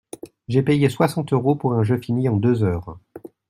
[0.47, 2.97] J'ai payé soixante euros pour un jeu fini en deux heures.